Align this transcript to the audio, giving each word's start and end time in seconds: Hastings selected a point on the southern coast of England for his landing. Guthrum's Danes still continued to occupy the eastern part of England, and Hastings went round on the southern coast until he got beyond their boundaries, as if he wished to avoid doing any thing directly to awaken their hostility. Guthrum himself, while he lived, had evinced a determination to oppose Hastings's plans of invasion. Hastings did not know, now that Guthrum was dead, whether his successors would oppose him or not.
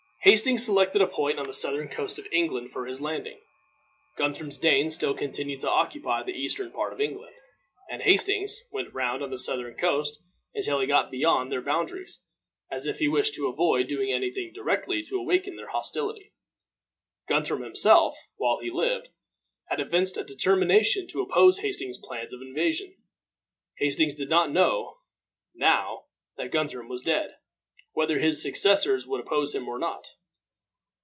Hastings 0.23 0.63
selected 0.63 1.01
a 1.01 1.07
point 1.07 1.39
on 1.39 1.47
the 1.47 1.51
southern 1.53 1.87
coast 1.87 2.19
of 2.19 2.27
England 2.31 2.69
for 2.69 2.85
his 2.85 3.01
landing. 3.01 3.39
Guthrum's 4.17 4.59
Danes 4.59 4.93
still 4.93 5.15
continued 5.15 5.61
to 5.61 5.67
occupy 5.71 6.21
the 6.21 6.31
eastern 6.35 6.69
part 6.71 6.93
of 6.93 7.01
England, 7.01 7.33
and 7.89 8.03
Hastings 8.03 8.55
went 8.71 8.93
round 8.93 9.23
on 9.23 9.31
the 9.31 9.39
southern 9.39 9.73
coast 9.73 10.19
until 10.53 10.79
he 10.79 10.85
got 10.85 11.09
beyond 11.09 11.51
their 11.51 11.63
boundaries, 11.63 12.19
as 12.69 12.85
if 12.85 12.99
he 12.99 13.07
wished 13.07 13.33
to 13.33 13.47
avoid 13.47 13.87
doing 13.87 14.13
any 14.13 14.29
thing 14.29 14.51
directly 14.53 15.01
to 15.05 15.17
awaken 15.19 15.55
their 15.55 15.69
hostility. 15.69 16.31
Guthrum 17.27 17.63
himself, 17.63 18.15
while 18.35 18.59
he 18.59 18.69
lived, 18.69 19.09
had 19.69 19.79
evinced 19.79 20.17
a 20.17 20.23
determination 20.23 21.07
to 21.07 21.21
oppose 21.23 21.57
Hastings's 21.57 21.97
plans 21.99 22.31
of 22.31 22.43
invasion. 22.43 22.93
Hastings 23.79 24.13
did 24.13 24.29
not 24.29 24.51
know, 24.51 24.97
now 25.55 26.03
that 26.37 26.51
Guthrum 26.51 26.89
was 26.89 27.01
dead, 27.01 27.37
whether 27.93 28.19
his 28.19 28.41
successors 28.41 29.05
would 29.05 29.19
oppose 29.19 29.53
him 29.53 29.67
or 29.67 29.77
not. 29.77 30.07